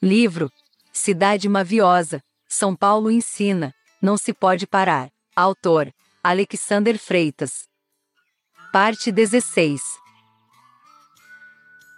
[0.00, 0.48] Livro
[0.92, 5.10] Cidade Maviosa, São Paulo ensina, não se pode parar.
[5.34, 5.92] Autor
[6.22, 7.66] Alexander Freitas.
[8.72, 9.80] Parte 16.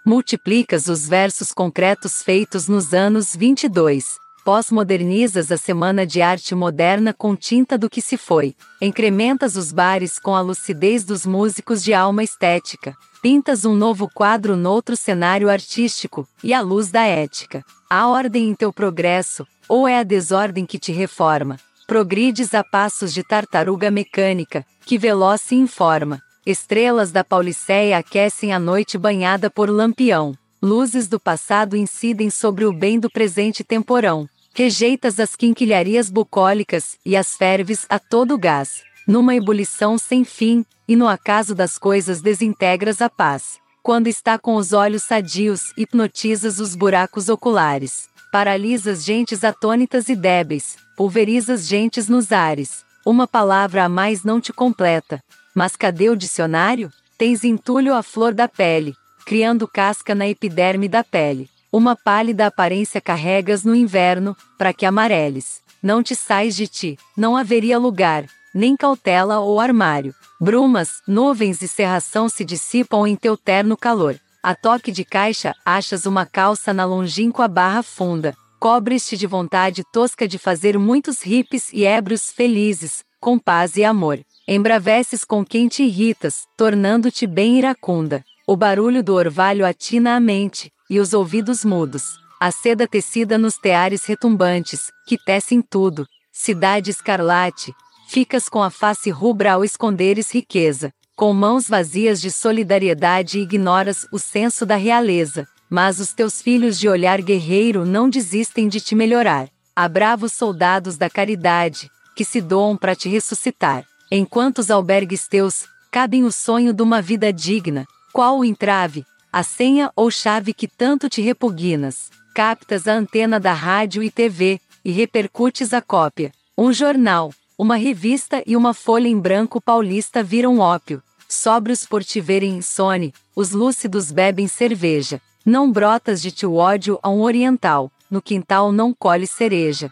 [0.03, 4.17] Multiplicas os versos concretos feitos nos anos 22.
[4.43, 8.55] Pós-modernizas a Semana de Arte Moderna com tinta do que se foi.
[8.81, 12.95] Incrementas os bares com a lucidez dos músicos de alma estética.
[13.21, 17.63] Pintas um novo quadro noutro cenário artístico, e a luz da ética.
[17.87, 21.59] Há ordem em teu progresso, ou é a desordem que te reforma?
[21.85, 26.19] Progrides a passos de tartaruga mecânica, que veloz se informa.
[26.43, 30.33] Estrelas da Pauliceia aquecem a noite banhada por lampião.
[30.63, 34.29] Luzes do passado incidem sobre o bem do presente temporão.
[34.53, 38.83] Rejeitas as quinquilharias bucólicas e as ferves a todo gás.
[39.07, 43.57] Numa ebulição sem fim, e no acaso das coisas desintegras a paz.
[43.81, 48.07] Quando está com os olhos sadios, hipnotizas os buracos oculares.
[48.31, 52.85] Paralisas gentes atônitas e débeis, pulverizas gentes nos ares.
[53.03, 55.23] Uma palavra a mais não te completa.
[55.55, 56.93] Mas cadê o dicionário?
[57.17, 61.49] Tens entulho à flor da pele, criando casca na epiderme da pele.
[61.71, 65.61] Uma pálida aparência carregas no inverno, para que amareles.
[65.81, 70.13] Não te sais de ti, não haveria lugar, nem cautela ou armário.
[70.39, 74.19] Brumas, nuvens e serração se dissipam em teu terno calor.
[74.43, 78.35] A toque de caixa, achas uma calça na longínqua barra funda.
[78.59, 84.19] Cobres-te de vontade tosca de fazer muitos hippies e ébrios felizes, com paz e amor.
[84.47, 88.23] Embraveces com quem te irritas, tornando-te bem iracunda.
[88.51, 92.19] O barulho do orvalho atina a mente, e os ouvidos mudos.
[92.37, 96.05] A seda tecida nos teares retumbantes, que tecem tudo.
[96.33, 97.73] Cidade escarlate,
[98.09, 100.91] ficas com a face rubra ao esconderes riqueza.
[101.15, 105.47] Com mãos vazias de solidariedade ignoras o senso da realeza.
[105.69, 109.47] Mas os teus filhos de olhar guerreiro não desistem de te melhorar.
[109.73, 113.85] Há bravos soldados da caridade, que se doam para te ressuscitar.
[114.11, 119.43] Enquanto os albergues teus cabem o sonho de uma vida digna, qual o entrave, a
[119.43, 122.09] senha ou chave que tanto te repugnas?
[122.35, 126.31] Captas a antena da rádio e TV e repercutes a cópia.
[126.57, 131.01] Um jornal, uma revista e uma folha em branco paulista viram ópio.
[131.29, 135.21] Sóbrios por te verem insone, os lúcidos bebem cerveja.
[135.45, 139.89] Não brotas de teu ódio a um oriental, no quintal não colhe cereja.